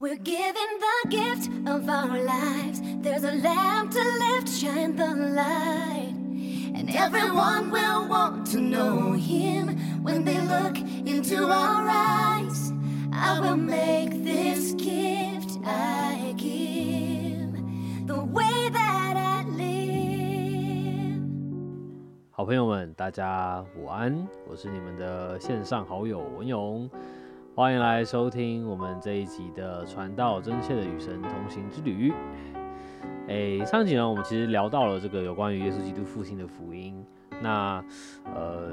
[0.00, 2.82] We're given the gift of our lives.
[3.00, 6.14] There's a lamp to lift, shine the light.
[6.74, 12.72] And everyone will want to know him when they look into our eyes.
[13.10, 17.56] I will make this gift I give
[18.06, 21.22] the way that I live.
[22.30, 26.88] 好朋友们，大家午安，我是你们的线上好友文勇，
[27.53, 32.09] 欢迎来收听我们这一集的《传道真切的与神同行之旅》。
[33.27, 37.05] 诶，上一集呢，我们其实聊到了这个有关于耶稣基督复兴的福音。
[37.41, 37.83] 那
[38.33, 38.71] 呃，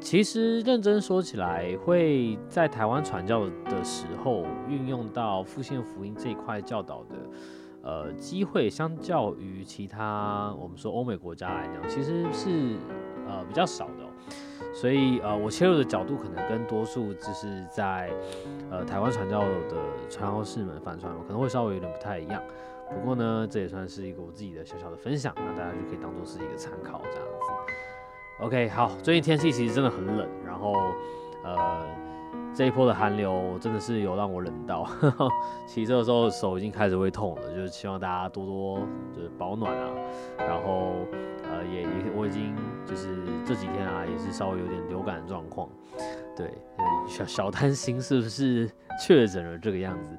[0.00, 7.14] 其实认真说起来，会在台湾传教的时候运用到复兴福音这一块教导的。
[7.82, 12.78] 呃，机会相较于其他我们说欧美国家来讲，其实是
[13.28, 14.03] 呃比较少的、
[14.74, 18.10] 所以呃我切入的角度可能跟多数就是在
[18.70, 19.76] 呃台湾传教的
[20.10, 22.42] 传教士们反传可能会稍微有点不太一样。
[22.90, 28.44] 不过呢，这也算是一个我自己的小小的分享，那大家就可以当做是一个参考这样子。
[28.44, 30.74] OK，好，最近天气其实真的很冷，然后
[31.44, 31.86] 呃。
[32.54, 34.86] 这一波的寒流真的是有让我冷到，
[35.66, 38.78] 骑车的时候手已经开始会痛了，就是希望大家多多
[39.12, 39.90] 就是保暖啊，
[40.38, 40.94] 然后
[41.42, 42.54] 呃也也我已经
[42.86, 45.68] 就是这几天啊也是稍微有点流感状况，
[46.36, 46.48] 对，
[47.08, 48.70] 小小担心是不是
[49.04, 50.16] 确诊了这个样子，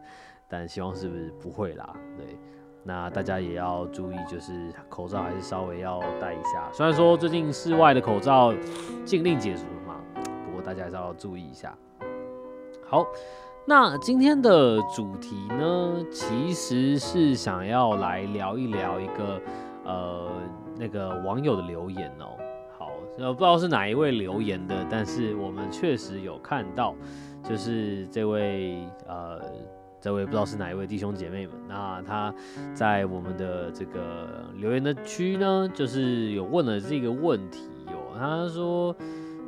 [0.50, 2.38] 但希望是不是不会啦，对，
[2.83, 8.53] 那大家也要注意，就是口罩还是稍微要戴一下，虽然说最近室外的口罩
[9.06, 10.02] 禁令解除了嘛，
[10.45, 11.73] 不过大家还是要注意一下。
[12.88, 13.03] 好，
[13.66, 19.41] 那今天的主题呢，其实是想要来聊一聊一个
[19.83, 20.30] 呃
[20.78, 22.38] 那个网友的留言哦。
[22.78, 26.94] 好，呃不知道是哪一位留言的，但是我们确实有看到，
[27.44, 29.41] 就是这位呃
[30.00, 32.31] 这位不知道是哪一位弟兄姐妹们，那他
[32.75, 38.95] 在我们的这个留言的区呢，就是有问了这个问题哦，他说，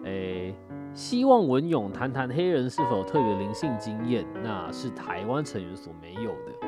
[0.05, 0.55] 诶。
[0.97, 6.67] 希望文勇谈谈黑人是否特别灵性经验，那是台湾成员所没有的。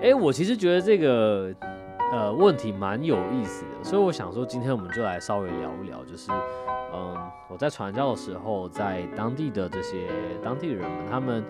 [0.00, 1.54] 哎，我其实觉得这个
[2.10, 6.32] 呃问题蛮有意思的，所以我想说今天我们就来稍微聊一聊，就是
[6.94, 7.14] 嗯
[7.50, 10.08] 我在传教的时候，在当地的这些
[10.42, 11.44] 当地人们，他们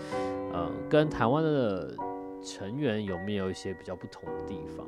[0.53, 1.95] 呃跟台湾的
[2.43, 4.85] 成员有没有一些比较不同的地方？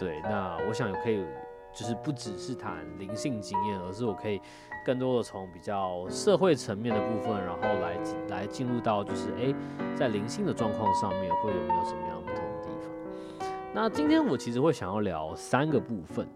[0.00, 1.24] 对，那我想也可以，
[1.72, 4.40] 就是不只是谈灵性经验，而是我可以。
[4.84, 9.54] 更多的从比较社会层面的部分，然后来来进入到就是哎，
[9.96, 13.48] 在灵性的状况上面会有没有什么样不同的地方？
[13.72, 16.28] 那今天我其实会想要聊三个部分，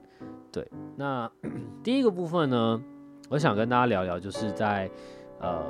[0.50, 0.66] 对，
[0.96, 1.30] 那
[1.82, 2.82] 第一个部分呢，
[3.28, 4.90] 我想跟大家聊聊，就是在
[5.40, 5.62] 呃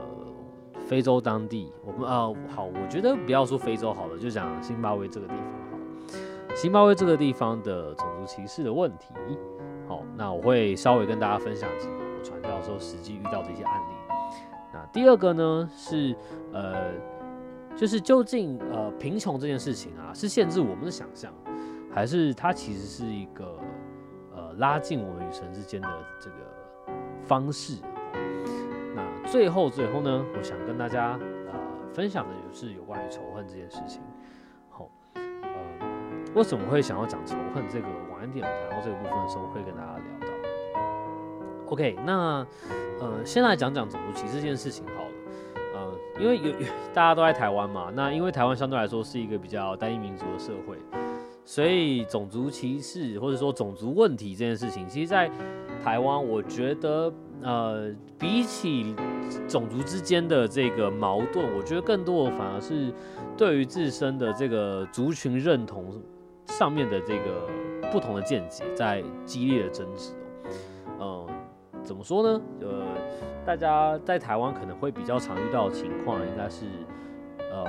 [0.87, 5.45] 非洲当地，我们呃好，我觉得不要说非洲好了，就讲新巴威这个地方
[6.49, 9.12] 好，新巴威这个地方的种族歧视的问题，
[9.87, 11.89] 好，那我会稍微跟大家分享几
[12.23, 13.95] 传教时候实际遇到的一些案例。
[14.73, 16.15] 那第二个呢是
[16.53, 16.93] 呃，
[17.75, 21.33] 就是究竟呃贫穷这件事情啊，是限制我们的想象，
[21.91, 23.59] 还是它其实是一个
[24.34, 25.89] 呃拉近我们与神之间的
[26.21, 26.37] 这个
[27.23, 27.78] 方式？
[28.95, 31.19] 那最后最后呢，我想跟大家
[31.51, 31.55] 呃
[31.95, 34.03] 分享的就是有关于仇恨这件事情。
[34.69, 35.23] 好，呃，
[36.34, 40.18] 为什么会想要讲仇恨这个晚一点谈到这个部分的时候，会跟大家聊。
[41.71, 42.47] OK，那
[43.01, 45.11] 呃，先来讲讲种族歧视这件事情好了。
[45.75, 46.53] 呃，因为有
[46.95, 50.78] 大家都在台湾嘛，那因为台湾相对来说是一个比较单一民族的社会，
[51.45, 55.31] 所以种族歧视或者说种族问题这件事情，其实，在
[55.84, 57.12] 台湾，我觉得
[57.43, 58.95] 呃，比起
[59.47, 62.93] 种族之间的这个矛盾，我觉得更多的反而是
[63.37, 66.03] 对于自身的这个族群认同
[66.47, 67.47] 上面的这个
[67.93, 70.15] 不同的见解在激烈的争执，
[71.88, 72.41] 怎么说呢？
[72.60, 72.84] 呃，
[73.47, 76.66] 大家在台湾可能会比较常遇到的情况，应该是，
[77.50, 77.65] 呃，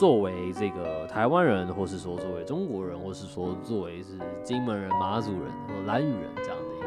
[0.00, 6.86] 作为这个台湾人，或是说作为中国人，或是说作为是金门人、马祖人或兰屿人这样的一个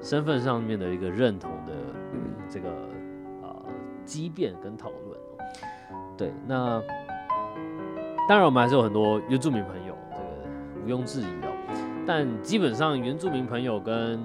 [0.00, 1.72] 身份上面的一个认同的
[2.48, 2.68] 这个
[3.42, 3.52] 呃
[4.04, 5.20] 激辩跟讨论。
[6.16, 6.80] 对，那
[8.28, 11.48] 当然我们还是有很多原住民朋友，这个毋庸置疑的。
[12.06, 14.20] 但基本上原住民朋友跟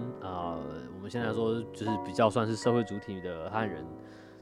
[1.05, 3.85] 们现在说，就是比较算是社会主体的汉人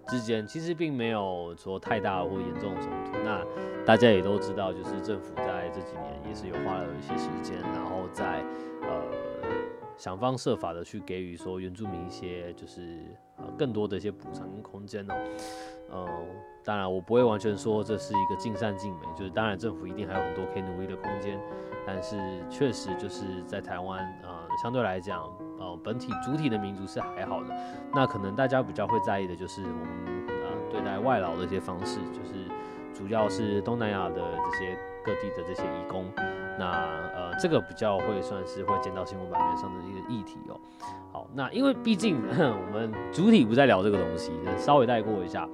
[0.08, 3.18] 之间，其实并没有说太大或严重的冲突。
[3.26, 3.46] 那
[3.86, 8.42] 大家也都知道，就是政府在这几年也是有花了一些时间，然后在
[8.84, 9.04] 呃
[9.98, 12.98] 想方设法的去给予说原住民一些就是
[13.36, 15.14] 呃更多的一些补偿空间哦。
[15.92, 16.08] 呃，
[16.64, 21.38] 当然我不会完全说这是一个尽善尽美，就是当然政府一定还有很多可以努力的空间，
[21.86, 22.18] 但是
[22.50, 25.22] 确实就是在台湾啊，相对来讲，
[25.60, 27.56] 呃，本体主体的民族是还好的。
[27.94, 32.48] 那可能大家比较会在意的就是我们啊对待外劳的一些方式，就是
[32.94, 36.06] 主要是东南亚的这些各地的这些移工。
[36.60, 36.70] 那
[37.16, 40.60] 呃，这个比较会算是会见到新闻版面上的一个议题哦。
[41.12, 45.50] 好，那因为毕竟我们主体不在聊这个东西，稍微带过一下。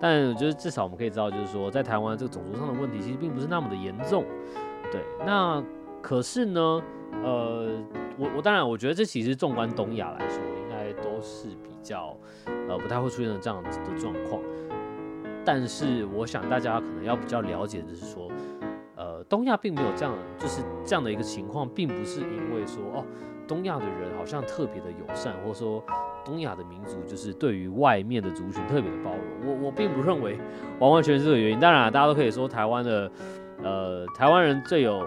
[0.00, 4.24] 但我觉得至少我们可以知道，就是说在台湾这个种族上的问题其实并不是那么的严重。
[4.92, 5.60] 对，那
[6.06, 6.60] 可是呢，
[7.24, 7.66] 呃，
[8.16, 12.16] 我我当然我觉得这其实纵观东亚来说，应该都是比较
[12.68, 14.40] 呃不太会出现的这样子的状况。
[15.44, 18.30] 但是我想大家可能要比较了解的是说。
[18.94, 23.04] 呃东亚并没有这样，就是这样的一个情况，并不是因为说哦，
[23.48, 25.84] 东亚的人好像特别的友善，或者说
[26.24, 29.20] 东亚的民族就是对于外面的族群特别的包容。
[29.44, 30.38] 我我并不认为
[30.78, 31.58] 完完全是这个原因。
[31.58, 33.10] 当然，大家都可以说台湾的，
[33.64, 35.04] 呃，台湾人最有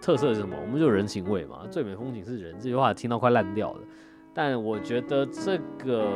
[0.00, 0.56] 特色是什么？
[0.60, 2.54] 我们就人情味嘛，最美风景是人。
[2.58, 3.80] 这句话听到快烂掉了。
[4.32, 6.08] 但我觉得这个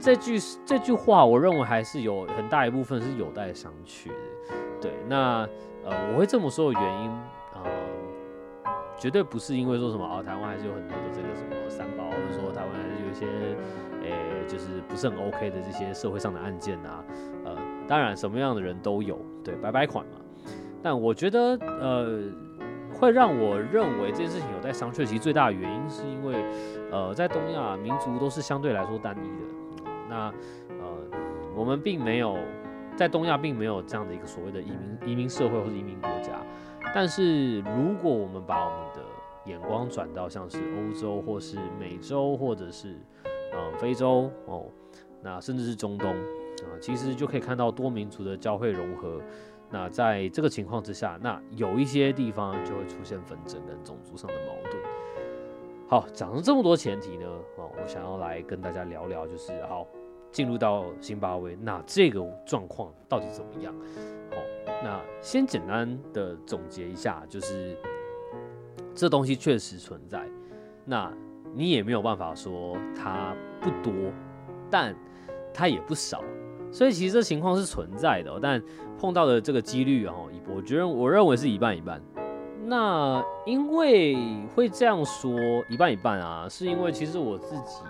[0.00, 4.14] 这句这句话，我认为还是有很大一部分是有待商榷的。
[4.80, 5.48] 对，那。
[5.84, 7.10] 呃，我会这么说的原因，
[7.54, 7.62] 呃，
[8.96, 13.26] 绝对不是因为说什么啊，台湾还是有很多的这个什么三包，或者说台湾还是有一些，
[14.04, 17.04] 诶，就是不是很 OK 的这些社会上的案件啊，
[17.44, 17.56] 呃，
[17.88, 20.20] 当然什么样的人都有，对，白白款嘛。
[20.80, 22.20] 但我觉得，呃，
[23.02, 26.36] 会让我认为这件事情有待商榷，其实最大的原因是因为，
[26.92, 30.32] 呃，在东亚民族都是相对来说单一的，那，
[30.80, 31.18] 呃，
[31.56, 32.38] 我们并没有。
[32.94, 36.32] 在东亚并没有这样的一个所谓的移民移民社会或者移民国家，
[36.94, 39.00] 但是如果我们把我们的
[39.46, 42.94] 眼光转到像是欧洲或是美洲或者是
[43.54, 44.66] 嗯非洲哦，
[45.22, 49.18] 那甚至是中东啊，其实就可以看到多民族的交汇融合。
[49.72, 54.76] 那在这个情况之下，那有一些地方就会出现纷争跟种族上的矛盾。
[55.88, 57.26] 好，讲了这么多前提呢，
[57.56, 59.86] 哦，我想要来跟大家聊聊，就是好。
[60.30, 63.74] 进入到津巴威，那这个状况到底怎么样？
[64.30, 64.38] 好，
[64.82, 67.76] 那先简单的总结一下，就是
[68.94, 70.26] 这东西确实存在，
[70.86, 71.12] 那
[71.52, 73.92] 你也没有办法说它不多，
[74.70, 74.96] 但
[75.52, 76.24] 它也不少，
[76.72, 78.60] 所以其实这情况是存在的，但
[78.98, 82.02] 碰到的这个几率哦，我觉得我认为是一半一半。
[82.64, 84.16] 那因为
[84.54, 85.38] 会这样说
[85.68, 87.82] 一半一半啊，是因为其实我自己。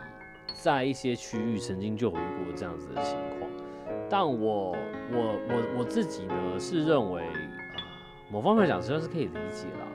[0.55, 3.51] 在一些区域曾经就有遇过这样子的情况，
[4.09, 4.77] 但我
[5.11, 7.75] 我我我自己呢是认为啊，
[8.31, 9.89] 某方面讲实际上是可以理解啦。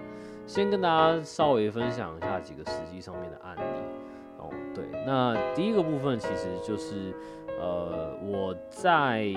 [0.45, 3.79] 先跟大家稍微分享一下几个实际上面的案例
[4.39, 4.49] 哦。
[4.75, 7.13] 对，那第一个部分其实就是
[7.59, 9.33] 呃我在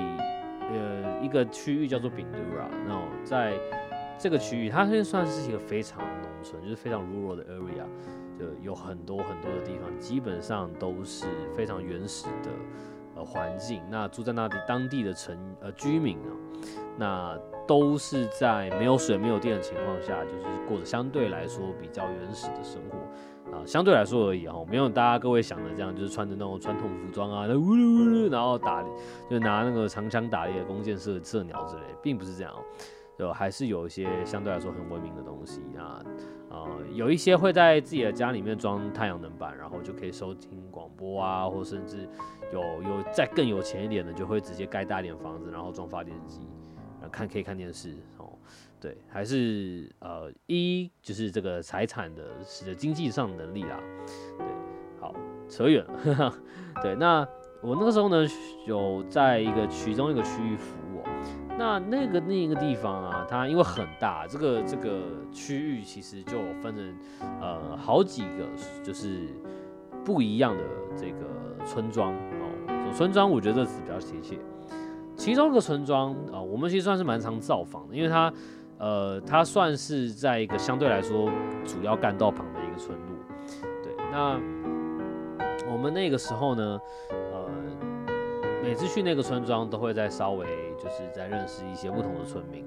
[0.71, 3.59] 呃一个区域叫做丙都拉，那在
[4.19, 7.85] 这个区域它现在算是一个非常农村，就是非常 rural 的 area。
[8.39, 12.51] 就，有很多很多的地方，基本上都是非常原始的
[13.17, 13.83] 呃环境。
[13.91, 16.33] 那住在那里当地的城呃居民啊，
[16.97, 17.39] 那
[17.69, 22.97] 都是在没有水、没有电的情况下，就是过着相对来说比较原始的生活
[23.53, 23.63] 啊。
[23.67, 28.85] 相对来说而已哈，没有大家各位想的这样，就是穿着那种传统服装啊，呜噜呜噜，然后打
[29.29, 32.53] 就拿那个长枪打猎、弓箭射射鸟之类，并不是这样。
[33.19, 36.03] 就还是有一些相对来说很文明的东西啊，
[36.49, 42.09] 呃，有一些会在自己的家里面装太阳能板，然后就可以收听广播啊，或甚至
[42.51, 46.49] 有有再更有钱一点的，就会直接盖大一点房子，然后装发电机，
[47.13, 48.33] 看可以看电视哦。
[48.81, 53.79] 对，还是呃一就是这个财产的使得经济上能力啦。
[54.39, 54.47] 对，
[55.01, 55.15] 好
[55.49, 56.35] 扯远了。
[56.83, 57.27] 对，那
[57.63, 58.27] 我那个时候呢，
[58.67, 61.03] 有在一个其中一个区域服务。
[61.59, 66.97] 那那个另一个地方啊，它因为很大，这个这个区域其实就分成
[67.39, 68.49] 呃好几个，
[68.83, 69.29] 就是
[70.03, 70.63] 不一样的
[70.97, 72.93] 这个村庄哦。
[72.95, 74.39] 村庄我觉得这词比较贴切。
[75.17, 78.33] 其中一个村庄啊，我们其实算是蛮常造访的，因为它
[78.81, 81.31] 呃它算是在一个相对来说
[81.65, 83.15] 主要干道旁的一个村路。
[83.83, 84.41] 对，那
[85.71, 87.49] 我们那个时候呢，呃
[88.63, 90.47] 每次去那个村庄都会再稍微。
[90.81, 92.65] 就是在认识一些不同的村民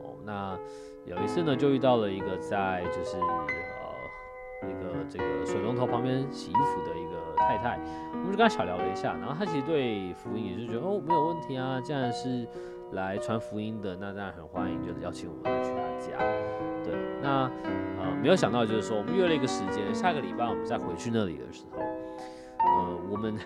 [0.00, 0.14] 哦。
[0.24, 0.56] 那
[1.04, 7.80] 有一次呢，就遇到了一个在就是呃一个这个水龙头旁边洗衣服的一个太太，
[8.12, 9.12] 我们就跟她小聊了一下。
[9.14, 12.46] 然后她其实对福音也是觉得哦没有问题啊，既然是
[12.92, 16.18] 来传福音的，那当然很欢迎，就是邀请我们来去他家。
[16.84, 17.50] 对，那
[17.98, 23.38] 呃没有想到就是说，我们约了一个时间，下个礼拜我们再回去那里的时候，呃，我们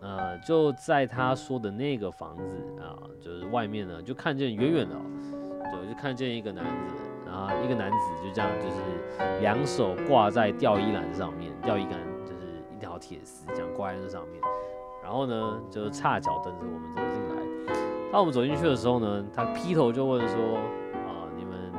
[0.00, 4.94] 呃就在他说的那个房子啊，就是外面呢，就看见远远的，
[5.72, 14.42] 对，就看见一个男子，然后一个男子就这样，就是两手挂在吊衣篮上面，吊衣杆就是一条铁丝这样挂在那上面，
[15.02, 17.46] 然后呢，就是叉脚等着我们走进来。
[18.12, 20.56] 当我们走进去的时候呢，他劈头就问说
[21.04, 21.72] ：“啊，你们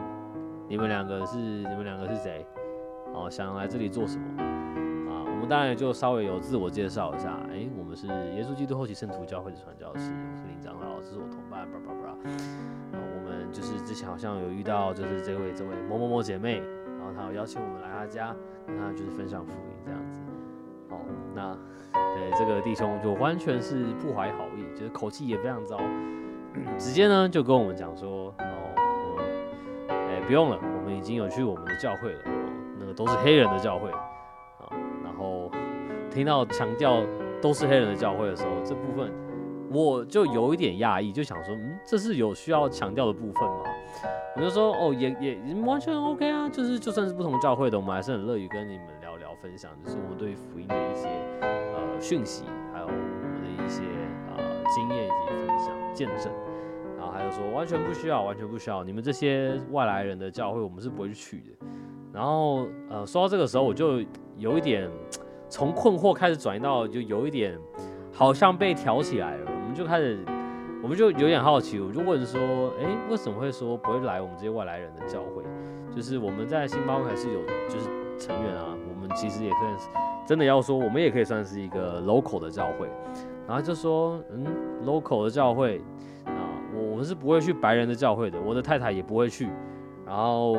[0.67, 2.45] 你们两个是你们两个是谁？
[3.13, 4.23] 哦，想来这里做什么？”
[5.09, 12.09] 啊，我们当然就稍微有自我介绍一下，哎，我们是耶稣基督后期圣徒教会的传教士，我是林长老，这是我同伴，叭叭叭。
[12.11, 16.59] 啊，我们就是之前好像有遇到，就是这位这位某某某姐妹，
[16.99, 18.35] 然后她有邀请我们来她家，
[18.67, 20.21] 跟她就是分享福音这样子。
[20.89, 20.99] 哦，
[21.33, 21.57] 那
[22.13, 25.79] 对这个弟兄就完全是不怀好意，就是口气也非常糟。
[26.77, 29.17] 直接呢就跟我们讲说，哦，
[29.89, 32.19] 哎，不用了，我们已经有去我们的教会了，
[32.79, 34.69] 那个都是黑人的教会，啊，
[35.03, 35.49] 然后
[36.11, 37.01] 听到强调
[37.41, 39.11] 都是黑人的教会的时候，这部分
[39.71, 43.63] 我就有一点讶异，就想说，嗯，这是有需要强调的部分吗？
[44.35, 51.07] 我就说，哦，也也完全 OK 啊，就是就算是不同教会的，我们还是很乐于跟你们聊聊分享，就是我们对福音的一些
[51.41, 53.81] 呃讯息，还有我们的一些
[54.29, 54.43] 呃
[54.75, 56.31] 经验以及分享见证。
[57.11, 61.65] 还有说完全不需要，完全不需要，你们这些外来人的教会，我们是不会去的。
[62.13, 64.01] 然后，呃，说到这个时候，我就
[64.37, 64.89] 有一点
[65.49, 67.57] 从困惑开始转移到，就有一点
[68.11, 69.51] 好像被挑起来了。
[69.51, 70.17] 我们就开始，
[70.81, 72.41] 我们就有点好奇，我就问说，
[72.79, 75.43] 哎，为什么会说不会来我们这些外来人的教会？
[75.95, 77.87] 就是我们在新巴克还是有就是
[78.17, 79.89] 成员啊，我们其实也算是
[80.25, 82.89] 真的要说，我们也可以算是一个 local 的教会。
[83.47, 84.45] 然后就说，嗯
[84.85, 85.81] ，local 的教会。
[86.97, 89.47] 我们是不会去白人的教会的，我的太太也不会去。
[90.03, 90.57] 然后，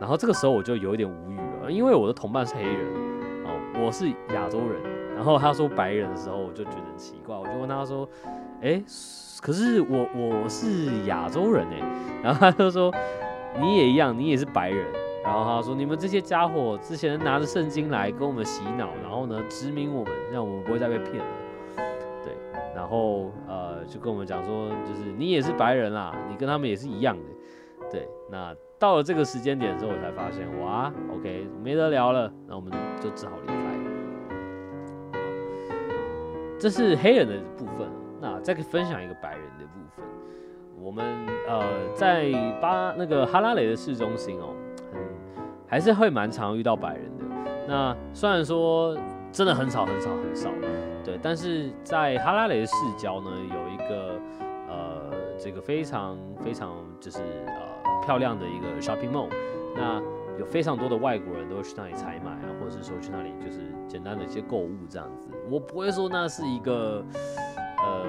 [0.00, 2.84] 然后这个时候我就有一点无语了，因为我的同伴是黑人，
[3.44, 4.82] 哦，我是亚洲人。
[5.14, 8.08] 然后他说白人的时候，我就觉得很奇怪，我就问他说
[8.60, 8.82] ：“哎，
[9.40, 11.78] 可是我我是亚洲人哎。”
[12.24, 12.92] 然后他就说
[13.62, 14.84] ：“你也一样，你也是白人。”
[15.22, 21.24] 然后他说：“你们这些家伙之前拿着圣经来跟我们洗脑，然后呢殖民我们，让我们不会再被骗了。”
[22.74, 28.08] 然后呃，就跟我们讲说，就是你也是白人啦，你跟他们也是一样的，对。
[28.30, 33.54] 那到了这个时间点之后，我才发现，哇，OK，没得聊了，那我们就只好离开。
[36.58, 37.88] 这是黑人的部分，
[38.20, 40.04] 那再分享一个白人的部分。
[40.80, 41.04] 我们
[41.48, 41.62] 呃
[41.94, 44.54] 在巴那个哈拉雷的市中心哦，
[44.92, 45.00] 很
[45.66, 47.24] 还是会蛮常遇到白人的。
[47.68, 48.96] 那虽然说
[49.32, 50.50] 真的很少很少很少。
[51.04, 54.20] 对，但是在哈拉雷的市郊呢，有一个
[54.68, 59.28] 呃，这个非常非常就是呃漂亮的一个 shopping mall，
[59.74, 60.00] 那
[60.38, 63.58] 有非常多的外国人都会去那里采买啊，或者是说去那里就是
[63.88, 65.28] 简单的一些购物这样子。
[65.50, 67.04] 我不会说那是一个
[67.84, 68.04] 呃，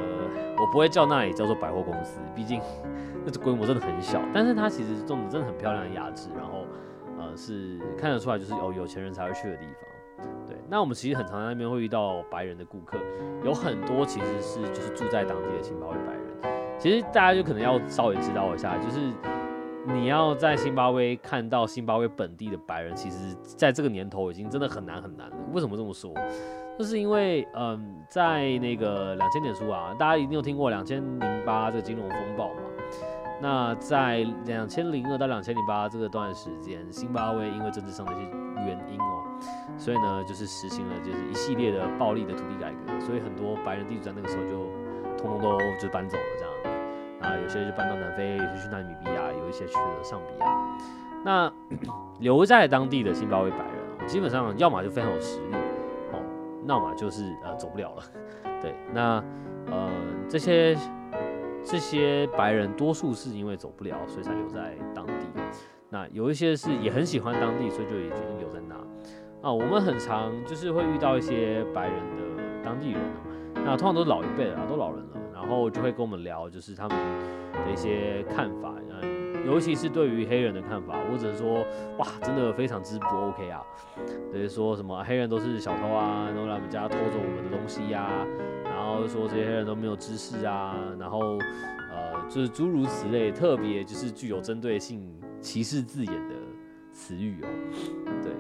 [0.60, 2.62] 我不会叫那里叫做百货公司，毕竟
[3.26, 4.22] 那规模真的很小。
[4.32, 6.66] 但是它其实种的真的很漂亮的雅致，然后
[7.18, 9.93] 呃是看得出来就是有有钱人才会去的地方。
[10.70, 12.98] 那我们其实很常在那边会遇到白人的顾客，
[13.44, 16.80] 有很多其实是就是住在当地的新巴威白人。
[16.80, 19.00] 其实大家就可能要稍微知道一下，就是
[19.94, 25.36] 你要在新巴威看到新巴威本地的白人，其实在这个年头已经真的很难很难了。
[25.52, 26.12] 为什么这么说？
[26.80, 32.62] 就是因为嗯，在那个两千年初啊，大家一定有听过两千零八这个金融风暴嘛。
[33.42, 38.22] 那在两千零二到两千零八这个段时间，新巴威因为政治上的一些
[38.66, 38.98] 原因。
[39.84, 44.66] 所以呢，就是实行了就是一系列的暴力的土地改革，所以很多白人地主在那个时候就
[45.18, 46.80] 通通都就搬走了这样，
[47.20, 50.48] 啊，有些就搬到南非，有些去纳米比亚，有一些去了上比亚。
[51.26, 51.52] 那
[52.22, 55.56] 留在当地的新巴威白人，基本上要么就非常有实力，
[56.14, 56.24] 哦，
[56.66, 58.04] 要么就是呃走不了了。
[58.64, 59.22] 对，那
[59.70, 59.90] 呃
[60.30, 60.78] 这些
[61.62, 65.14] 这些白人多数是因为走不了，所以才留在当地。
[65.90, 68.76] 那有一些是也很喜欢当地，所以就也决定留在那。
[69.44, 73.02] 啊，我们很常就是会遇到一些白人的当地人，
[73.56, 76.98] 那通常都是老一辈的啊，都老人了，然后就会跟我们聊，就是他们
[77.52, 81.56] 的一些看法，嗯，尤其是对于黑人的看法，或者说，
[81.98, 83.62] 哇，真的非常之不 OK 啊，
[84.32, 88.10] 等于说什么黑人都是小偷啊，然后来我们家偷走我们的东西呀，
[88.64, 91.38] 然后说这些黑人都没有知识啊，然后
[91.92, 96.36] 呃，就是诸如此类，特别就是具有针对性歧视字眼的
[96.94, 97.48] 词语哦，
[98.24, 98.32] 对。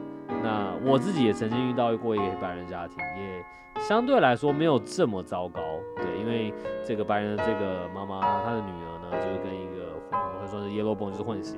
[0.43, 3.43] 那我自己也曾经遇到过一个白人家庭，也
[3.81, 5.61] 相对来说没有这么糟糕，
[5.95, 11.55] 对，因为这个白人的这个妈妈，她的女儿呢，就是跟一个我们算是 yellow bone，就是混血，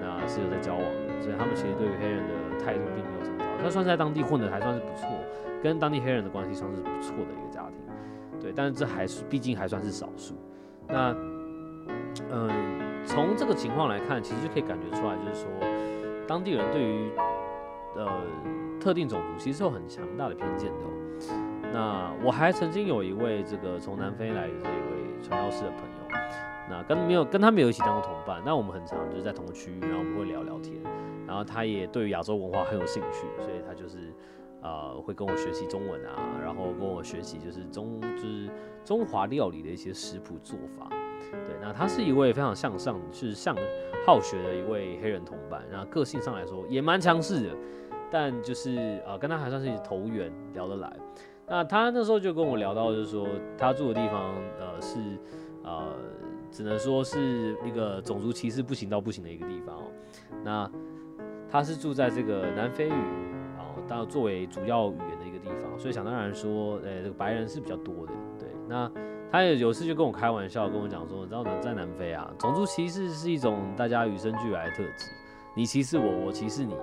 [0.00, 5.06] 那是有在交往的，所以他们其实对于黑人的态度并没有这么糟，他算在当地混的还算是不错，
[5.62, 7.76] 跟当地黑人的关系算是不错的一个家庭，
[8.40, 10.34] 对，但是这还是毕竟还算是少数。
[10.88, 11.14] 那
[12.30, 12.50] 嗯，
[13.04, 15.48] 从这个情况来看，其实就可以感觉出来，就是说
[16.26, 17.10] 当地人对于
[17.96, 18.22] 呃
[18.80, 20.84] 特定种族其实有很强大的偏见的。
[21.72, 26.18] 那我还曾经有一位这个从南非来的这一位传教士的朋友，
[26.70, 30.74] 那跟没有跟他没有一起当过同伴，那我们很常就是在同个区域，然后我们会聊聊天，
[31.26, 34.12] 然后他也对于亚洲文化很有兴趣，所以他就是
[34.62, 38.48] 呃会跟我学习中文啊，然后跟我学习就是中就是
[38.84, 40.88] 中华料理的一些食谱做法。
[41.30, 43.56] 对，那他是一位非常向上、是向
[44.06, 47.56] 好学的一位黑人同伴，然后个性上来说也蛮强势的，
[48.10, 50.96] 但就是呃跟他还算是投缘，聊得来。
[51.46, 53.26] 那他那时候就跟我聊到，就是说
[53.58, 54.98] 他住的地方，呃，是
[55.62, 55.94] 呃，
[56.50, 59.82] 只能说是一个种族歧视不行到不行的一个地方哦。
[60.42, 60.70] 那
[61.50, 62.92] 他是住在这个南非语，
[63.56, 68.12] 然后当作为主要语言的一个地方，所以想当然说，呃，这个白人是比较多的。
[68.38, 68.90] 对，那
[69.30, 75.10] 他也有次就跟我开玩笑，跟我讲说，你知道在南非啊，种族歧视是一种大家与生俱来的特质，
[75.54, 76.74] 你歧视我，我歧视你。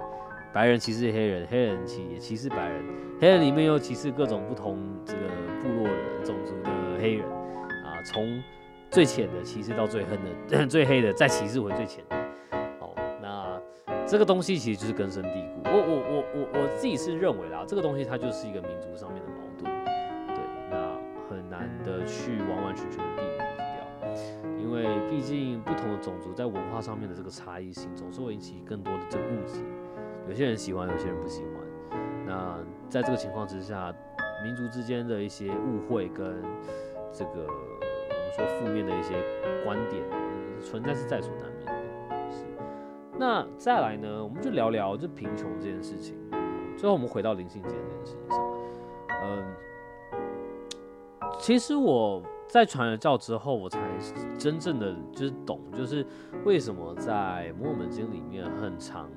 [0.53, 2.83] 白人歧视黑人，黑人歧歧视白人，
[3.21, 5.21] 黑人里面又歧视各种不同这个
[5.61, 7.25] 部落的种族的黑人，
[7.85, 8.43] 啊，从
[8.89, 12.17] 最浅的歧视到最恨的、 最黑的，再歧视回最浅的。
[12.81, 13.61] 哦，那
[14.05, 15.61] 这个东西其实就是根深蒂固。
[15.63, 19.71] 我我我我我自己是认为啦，这个东西它就是一个民族上面的矛盾，
[20.35, 20.75] 对，那
[21.29, 29.61] 很难的去完完全全的避免掉，因为毕竟不同的种族在文化上面的这个差异性，总是会引起更多的这个误解。
[30.27, 31.51] 有些人喜欢，有些人不喜欢。
[32.25, 32.57] 那
[32.89, 33.93] 在这个情况之下，
[34.43, 36.41] 民族之间的一些误会跟
[37.11, 39.15] 这个我们说负面的一些
[39.65, 40.01] 观点
[40.61, 42.31] 存在是在所难免的。
[42.31, 42.45] 是。
[43.19, 46.15] 那再来呢，我们就聊聊这贫穷这件事情。
[46.77, 48.39] 最后我们回到灵性节这件事情上。
[49.23, 49.43] 嗯，
[51.39, 53.79] 其实我在传了教之后，我才
[54.37, 56.05] 真正的就是懂，就是
[56.45, 59.09] 为什么在摩门经里面很长。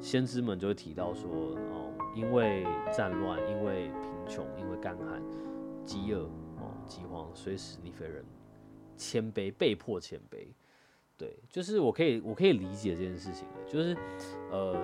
[0.00, 5.22] 先知们就会提到说，哦，因为战乱，因为贫穷，因为干旱、
[5.84, 6.24] 饥饿，
[6.58, 8.24] 哦，饥荒，所以使尼非人
[8.96, 10.46] 谦卑，被迫谦卑。
[11.16, 13.96] 对，就是我可以，我可以理解这件事情就是，
[14.50, 14.76] 呃，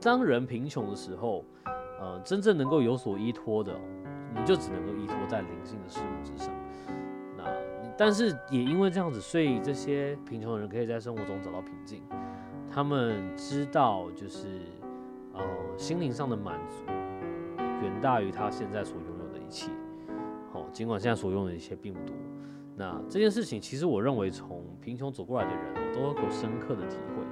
[0.00, 1.44] 当人贫穷的时候，
[2.00, 3.72] 呃，真正能够有所依托的，
[4.34, 6.52] 你就只能够依托在灵性的事物之上。
[7.36, 7.44] 那，
[7.96, 12.02] 但是也因为这样子，所以这些贫穷的人可以在生活中找到平静。
[12.72, 14.46] 他们知道，就是
[15.34, 15.42] 呃，
[15.76, 16.84] 心灵上的满足
[17.82, 19.70] 远大于他现在所拥有的一切。
[20.52, 22.14] 好，尽管现在所拥有的一切并不多。
[22.76, 27.24] 那这件事情，其实我认为从贫穷走过来的人都有深刻的体会。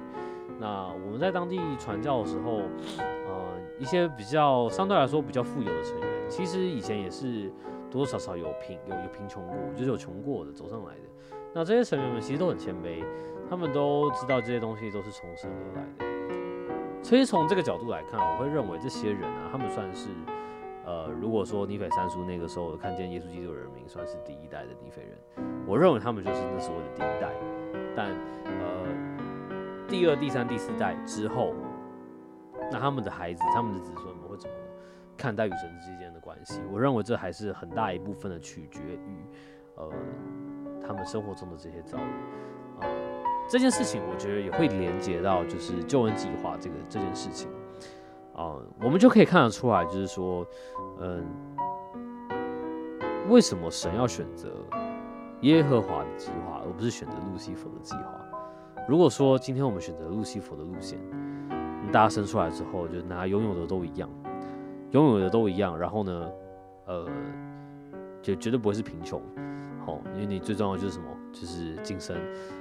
[0.59, 2.61] 那我们在当地传教的时候，
[2.97, 7.49] 呃，一些比较相对来说比较富有的成员，其实以前也是
[7.89, 11.01] 多多少少有贫有有贫穷过，就是有穷过的走上来的。
[11.53, 13.03] 那这些成员们其实都很谦卑。
[13.49, 20.09] 他们都知道这些东西都是从神而来的，所以从这个角度来看，我会认为这些人啊，他们算是，
[20.85, 25.17] 呃，如果说尼斐三叔那个时候看见耶稣基督的人民，算是第一代的尼斐人，
[25.65, 27.33] 我认为他们就是那所谓的第一代。
[27.95, 28.11] 但
[28.45, 31.53] 呃，第二、第三、第四代之后，
[32.71, 34.55] 那他们的孩子、他们的子孙们会怎么
[35.17, 36.61] 看待与神之间的关系？
[36.71, 39.25] 我认为这还是很大一部分的取决于，
[39.75, 39.91] 呃，
[40.85, 42.01] 他们生活中的这些遭遇。
[43.49, 47.49] 这件事情，我觉得也会连接到就是救恩计划这个这件事情
[48.35, 50.45] 啊，我们就可以看得出来，就是说，
[50.99, 51.25] 嗯，
[53.27, 54.49] 为什么神要选择
[55.41, 58.13] 耶和华的计划，而不是选择路西弗的计划？
[58.87, 60.99] 如果说今天我们选择路西弗的路线，
[61.91, 64.07] 大家生出来之后就拿拥有的都一样，
[64.91, 66.29] 拥有的都一样，然后呢，
[66.85, 67.07] 呃，
[68.21, 69.19] 就绝对不会是贫穷。
[69.85, 71.05] 好，因为你最重要就是什么？
[71.31, 72.15] 就是晋升，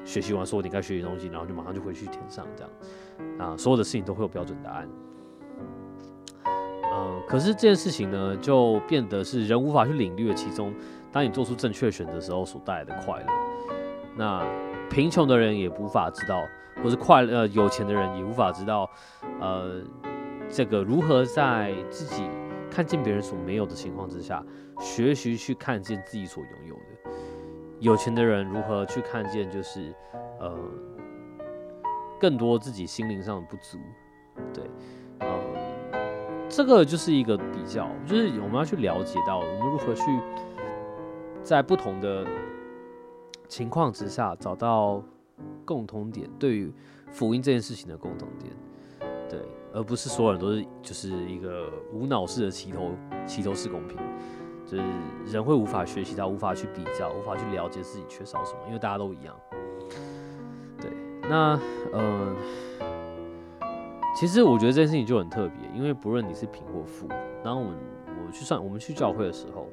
[0.04, 2.70] 学习完所有你该学习的东西，然后就马上就回去填上这样，
[3.38, 4.88] 啊，所有的事情都会有标准答案。
[6.90, 10.74] 嗯，可是这件事情呢，就变得是人无法去领略其中，
[11.12, 13.26] 当你做出正确选择时候所带来的快乐。
[14.16, 14.44] 那
[14.90, 16.42] 贫穷的人也无法知道，
[16.83, 18.90] 或是快乐有钱的人也无法知道，
[19.40, 19.81] 呃，
[20.48, 22.28] 这个如何在自己
[22.70, 24.44] 看见别人所没有的情况之下，
[24.81, 26.97] 学习去看见自己所拥有的。
[27.80, 29.94] 有钱的人如何去看见，就是
[30.40, 30.52] 呃，
[32.20, 33.78] 更多自己心灵上的不足，
[34.52, 34.64] 对，
[35.20, 35.28] 呃，
[36.48, 40.02] 这个就是一个比较，就是我们要去了解到我们如何去
[41.42, 42.26] 在不同的
[43.46, 45.02] 情况之下找到
[45.64, 46.72] 共同点，对于
[47.12, 48.52] 福音这件事情的共同点，
[49.28, 49.40] 对，
[49.72, 52.90] 而不是所有人都是就是一个无脑式的齐头
[53.24, 53.96] 齐头式公平，
[54.70, 54.85] 就是
[55.24, 59.35] 人会无法学习到，无法去比较，无法去了解自己缺少什么，因为大家都一样。
[60.78, 61.59] 对，那
[61.90, 62.37] 呃，
[64.14, 67.09] 其实我觉得这件事情就很特别，因为不论你是贫或富，
[67.42, 67.74] 然后我们
[68.26, 69.66] 我去上我们去教会的时候，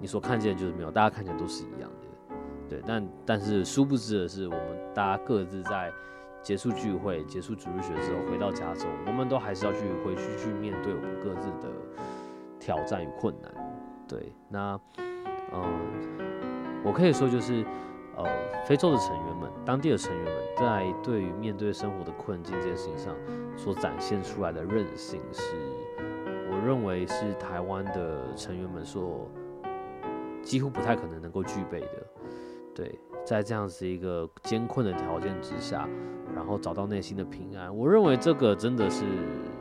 [0.00, 2.36] 你所看见的就是没有，大家看起来都是一样的，
[2.68, 5.90] 对，但但是殊不知的是，我们大家各自在
[6.40, 11.68] 结束聚会、结束主日学之后回到家中，我们都还是要去回去去面对我们各自的
[12.60, 13.63] 挑战与困难，
[14.14, 14.78] 对，那
[15.52, 17.64] 嗯，我可以说就是
[18.16, 18.24] 呃，
[18.64, 23.12] 非洲的成员们、当地的成员们在对于面对生活的困境这件事情上
[23.56, 25.42] 所展现出来的韧性是。
[26.48, 29.28] 我认为是台湾的成员们所
[30.44, 32.06] 几乎不太可能能够具备的。
[32.72, 35.88] 对，在这样子一个艰困的条件之下，
[36.36, 39.04] 然后找到内心的平安，我认为这个真的是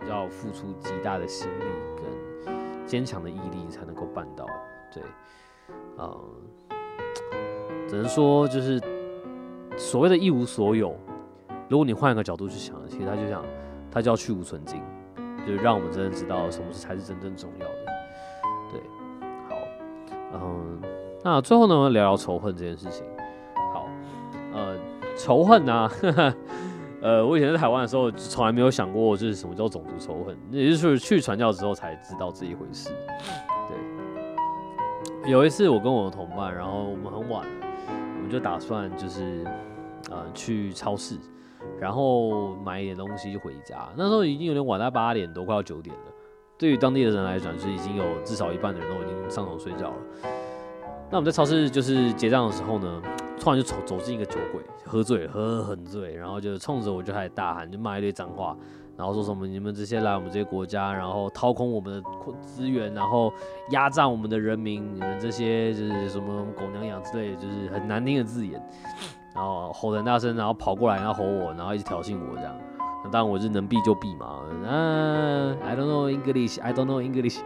[0.07, 1.65] 要付出极大的心力
[2.93, 4.45] 坚强的毅力才能够办到。
[4.93, 5.01] 对，
[5.97, 6.07] 嗯，
[7.87, 8.79] 只能说就是
[9.75, 10.95] 所谓的一无所有，
[11.67, 13.43] 如果你换一个角度去想，其实他就想，
[13.89, 14.79] 他就要去无存精。
[15.43, 17.85] 就是让我们真的知道什么是才是真正重要的。
[18.71, 18.79] 对，
[19.49, 19.57] 好，
[20.33, 20.79] 嗯，
[21.23, 23.03] 那最后呢，聊聊仇恨这件事情。
[23.73, 23.89] 好，
[24.53, 24.77] 呃，
[25.17, 25.89] 仇恨呢，
[27.03, 32.89] 呃，我以前在台湾的时候，从来没有想过就是什么叫种族仇恨，也就是去传教之后才知道这一回事。
[33.67, 37.51] 对，有一次我跟我的同伴，然后我们很晚了，
[38.15, 39.45] 我们就打算就是
[40.09, 41.17] 呃去超市。
[41.79, 46.11] 然后买一点东西就回家，那时候已经有点晚，大概八点多，快要九点了。
[46.57, 49.95] 对于当地的人来讲，就是已经有至少一半的人都已经上床睡觉了。
[51.09, 53.01] 那我们在超市就是结账的时候呢，
[53.43, 58.55] 突然就走走进一个酒鬼，喝醉，喝很醉，然后就冲着我就开始大喊，就骂一堆脏话，
[58.95, 62.09] 然后说什么你们这些来我们这些国家，然后掏空我们的
[62.41, 63.33] 资源，然后
[63.71, 68.65] 压榨我们的人民，你们这些就是什么狗娘养之类的，就是很难听的字眼。
[69.35, 72.55] 然后吼很大声，然后跑过来，然后吼我，然后一直挑衅我这样。
[73.03, 74.41] 那当然我是能避就避嘛。
[74.65, 77.39] 嗯，I don't know English, I don't know English，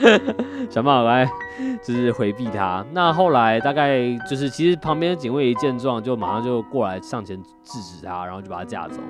[0.70, 1.30] 想办法来
[1.82, 2.84] 就是回避他。
[2.92, 9.00] 那后来大概就是其实旁边的警卫一见状，就马上就过来上前制止他，然后就把他架走。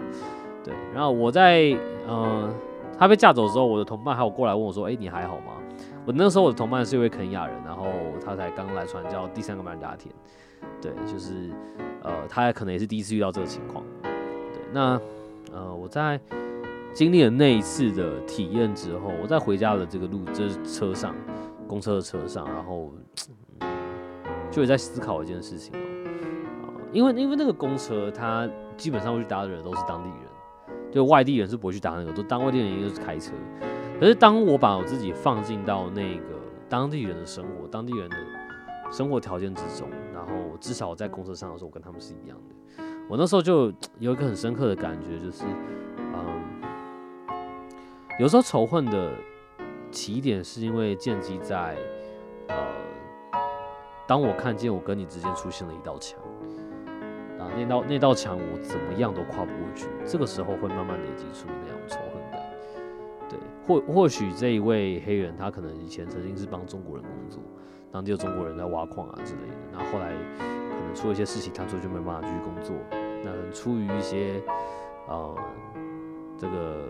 [0.64, 1.76] 对，然后我在
[2.08, 2.52] 嗯
[2.98, 5.52] 他被架走之后，我的同伴还有过来问我说：“哎，你还好吗？”
[6.06, 7.86] 我那时候我的同伴是一位肯亚人，然后
[8.24, 10.14] 他才刚来传教第三个曼达田。
[10.80, 11.50] 对，就是，
[12.02, 13.82] 呃，他可能也是第一次遇到这个情况。
[14.02, 15.00] 对，那，
[15.54, 16.20] 呃，我在
[16.92, 21.14] 经历了那一次的体验之后，我在回家的这个路，就是车上，
[21.68, 22.92] 公车的车上，然后，
[24.50, 33.32] 就也在思考一件事情哦，啊，因为因为那个公车，它基本上会去搭的人都是当地人，就外地人是不会去搭那个，都当外地人也就是开车。
[34.00, 36.24] 可是当我把我自己放进到那个
[36.68, 38.16] 当地人的生活，当地人的。
[38.92, 42.84] 生活条件之中，然后至少我在公车上的时候，我跟他们是一样的。
[43.08, 45.44] 我那时候就有一个很深刻的感觉，就是，
[45.98, 46.42] 嗯，
[48.18, 49.12] 有时候仇恨的
[49.90, 51.76] 起点是因为建基在，
[52.48, 52.56] 呃，
[54.08, 56.18] 当我看见我跟你之间出现了一道墙，
[57.38, 62.40] 啊，那道那道墙我怎么样都跨不过去，这个时候会慢慢累积出那种仇恨感。
[63.28, 67.42] 对，或或许这一位黑人，他可能以前曾经是帮中国人工作。
[67.92, 70.12] 当地的中国人在挖矿啊之类的，然后后来
[70.94, 72.76] 出了一些事情，他说就没办法继续工作。
[73.22, 74.42] 那出于一些
[75.08, 75.34] 呃
[76.38, 76.86] 这个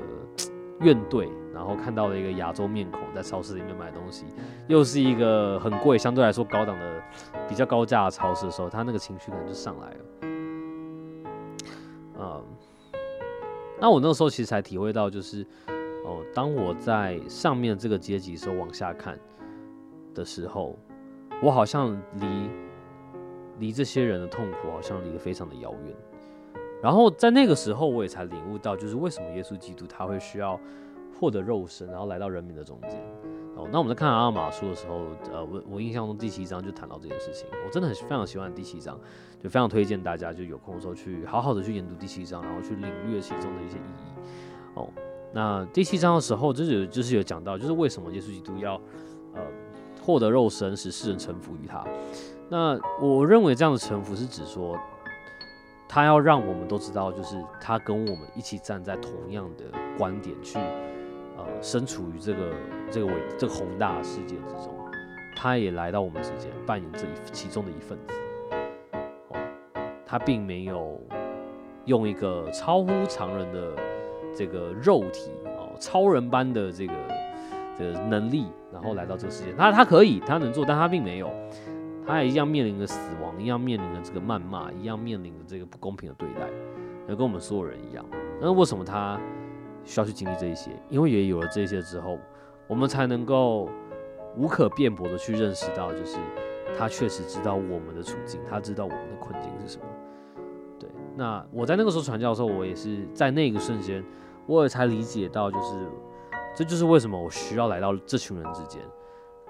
[0.81, 4.25] 怨怼，然后看到了一个亚洲面孔在超市里面买东西，
[4.69, 7.03] 又是一个很贵、相对来说高档的、
[7.49, 9.99] 比较高价的超市的时候，他那个情绪可能就上来了。
[12.21, 12.45] 嗯，
[13.81, 15.47] 那我那个时候其实才体会到，就是
[16.05, 19.19] 哦，当我在上面这个阶级的时候往下看
[20.15, 20.79] 的时候。
[21.43, 22.49] 我好像离
[23.59, 25.95] 离这些人的痛苦好像离得非常的遥远，
[26.83, 30.59] 然后在那个时候我也才领悟到，就是为什么耶稣基督他会需要
[31.19, 33.01] 获得肉身，然后来到人民的中间。
[33.57, 38.99] 哦，那我们在看阿玛书的时候，呃，我我印象中第七章就谈到这件事情，我真的很非常喜欢第七章，
[39.41, 44.75] 就非常推荐大家就有空的时候去好好的去研读第七章，然后去领略其中的一些意义。
[44.75, 44.89] 哦，
[45.33, 48.75] 那第七章的时候，就是就是有讲到，就是为什么耶稣基督要
[49.35, 49.41] 呃。
[50.03, 51.83] 获得肉身，使世人臣服于他。
[52.49, 54.79] 那我认为这样的臣服是指说，
[55.89, 59.65] 他要让我们都知道，就是他跟我们一起站在同样的
[59.97, 60.59] 观点去，
[61.37, 62.53] 呃，身处于这个
[62.91, 64.75] 这个伟这个宏大世界之中。
[65.37, 68.15] 他也来到我们之间，扮演这一其中的一份子。
[69.29, 69.37] 哦，
[70.07, 71.01] 他并没有
[71.87, 73.73] 用一个超乎常人的
[74.35, 76.93] 这个肉体哦，超人般的这个
[77.79, 79.53] 的能力，然后来到这个世界。
[79.55, 81.29] 他他可以，他能做，但他并没有。
[82.07, 86.49] 他也一样面临着死亡，一样面临着这个谩骂，一样面临着这个不公平的对待，
[87.09, 88.05] 跟我们所有人一样。
[88.41, 89.19] 那为什么他
[89.85, 90.71] 需要去经历这一些？
[90.91, 92.19] 因为也有了这些之后，
[92.67, 93.71] 我们才能够
[94.37, 96.19] 无可辩驳的去认识到，就是
[96.77, 99.85] 他确实知道我们的处境，他知道我们的困境是什么。
[100.79, 104.05] 对，那我在那个时候传教的时候，我也是在那个瞬间，
[104.47, 105.87] 我也才理解到，就是
[106.55, 108.83] 这就是为什么我需要来到这群人之间。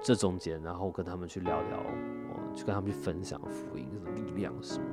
[0.02, 1.78] 这中间，然后跟他们去聊聊，
[2.54, 4.84] 去跟他们去分享福音的力量什么，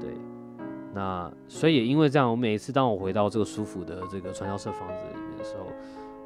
[0.00, 0.14] 对，
[0.94, 5.66] 那所以也因为这样，我每一次当我回到这个舒服的这个传教社房子里面的时候，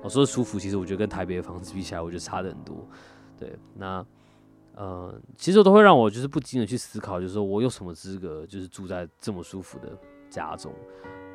[0.02, 2.76] 我说舒服，其实我觉得跟台北的房子比起来，我觉得差的很多，
[3.36, 4.04] 对，那
[4.76, 9.88] 呃，其实都会让我就是不禁的去思考，就是说我有什么资格，就是住在这么舒服的
[10.28, 10.72] 家中，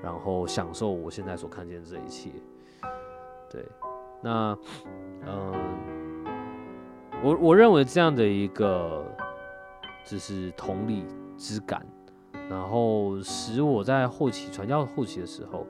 [0.02, 2.30] 然后享受我现在所看见的这一切，
[3.50, 3.66] 对，
[4.24, 4.58] 那
[5.28, 5.54] 嗯。
[7.24, 9.04] 我我认为这样的一个，
[10.06, 11.04] 就是同理
[11.38, 11.86] 之感，
[12.50, 15.66] 然后使我在后期传教后期的时候，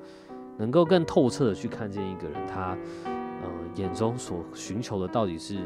[0.58, 5.58] 能够更透彻的去看见一个人，他嗯眼中所寻求的到底是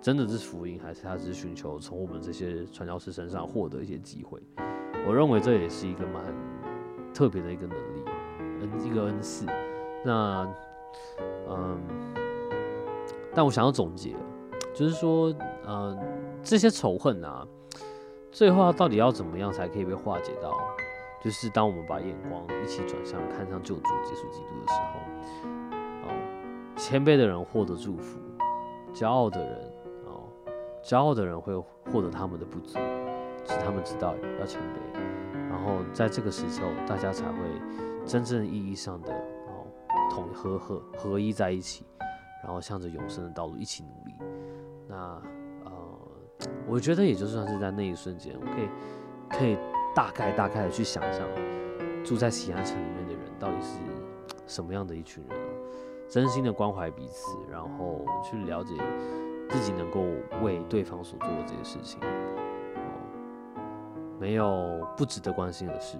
[0.00, 4.40] 真的是福音，还是他只是寻求从我们这些传教士身上获得一些机会。
[5.06, 6.22] 我认为这也是一个蛮
[7.12, 8.04] 特别的一个能力，
[8.60, 9.46] 恩一个恩赐。
[10.04, 10.48] 那
[11.48, 11.80] 嗯，
[13.34, 14.14] 但我想要总结。
[14.74, 15.96] 就是说，呃，
[16.42, 17.46] 这些仇恨啊，
[18.36, 20.54] 最后到底要怎么样才可以被化解到？
[21.24, 25.00] 就是当我们把眼光一起转向看向救主耶稣基督的时候，
[26.02, 28.20] 哦，谦卑的人获得祝福，
[28.92, 29.72] 骄傲的人，
[30.04, 30.28] 哦，
[30.84, 31.56] 骄傲的人会
[31.90, 32.78] 获得他们的不足，
[33.46, 34.98] 使他们知道要谦卑，
[35.48, 37.38] 然后在这个时候，大家才会
[38.04, 39.64] 真正意义上的哦
[40.10, 41.86] 统合合合一在一起，
[42.44, 44.12] 然后向着永生的道路一起努力。
[44.86, 45.22] 那，
[46.66, 48.68] 我觉得也就算是在那一瞬间，我可以
[49.38, 49.56] 可以
[49.94, 51.26] 大概大概的去想象，
[52.04, 53.78] 住在喜安城里面的人到底是
[54.46, 55.38] 什么样的一群人，
[56.08, 58.74] 真心的关怀彼此，然后去了解
[59.48, 60.04] 自己能够
[60.42, 62.00] 为对方所做的这些事情，
[64.18, 65.96] 没有不值得关心的事，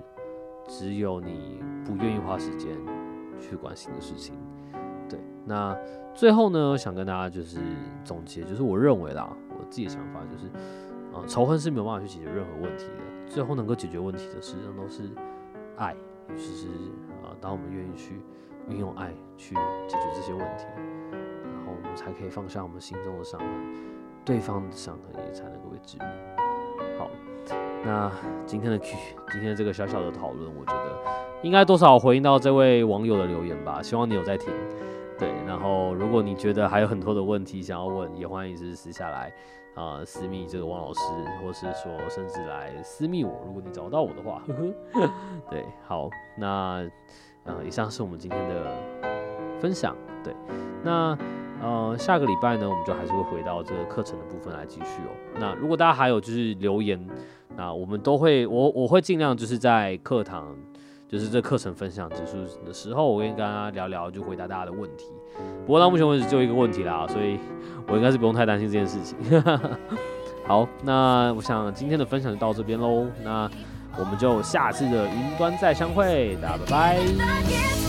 [0.69, 2.77] 只有你不愿意花时间
[3.41, 4.35] 去关心的事情。
[5.09, 5.77] 对，那
[6.15, 7.59] 最后呢，想跟大家就是
[8.05, 10.47] 总结，就是我认为啦，我自己的想法就是，
[11.15, 15.03] 啊，仇恨是没有办法去解决任何问题的，最后能够解决问题的，实际上都是
[15.77, 15.95] 爱，
[16.29, 16.67] 就是
[17.23, 18.21] 啊，当我们愿意去
[18.69, 19.55] 运用爱去
[19.87, 20.65] 解决这些问题，
[21.13, 23.49] 然后我们才可以放下我们心中的伤痕，
[24.25, 26.01] 对方的伤痕也才能够被治愈。
[26.99, 27.11] 好，
[27.85, 28.11] 那
[28.47, 28.97] 今天的 Q，
[29.31, 30.99] 今天这个小小的讨论，我觉得
[31.43, 34.53] 应该多少回应到这位网友的留言吧，希望你有在听。
[35.19, 39.33] 对，然后如果你觉得还有很多的问题想要问，也欢迎是私下来
[39.75, 41.01] 啊私密这个王老师，
[41.43, 45.11] 或是说甚至来私密我，如果你找到我的话，呵呵。
[45.51, 46.87] 对，好，那
[47.45, 48.73] 呃以上是我们今天的
[49.59, 50.35] 分享，对，
[50.85, 51.17] 那
[51.63, 55.11] 呃下个礼拜呢，我们就还是会回到这个课程的部分来继续哦。
[55.39, 57.03] 那如果大家还有就是留言，
[57.57, 60.55] 那我们都会我我会尽量就是在课堂。
[61.09, 65.07] 就是这课程分享结束的时候，我跟大家聊聊，就回答大家的问题。
[65.65, 67.39] 不过到目前为止就一个问题啦，所以
[67.87, 69.17] 我应该是不用太担心这件事情。
[70.47, 73.07] 好，那我想今天的分享就到这边喽。
[73.23, 73.51] 那
[73.99, 77.86] 我们就下次的云端再相会，大家拜拜。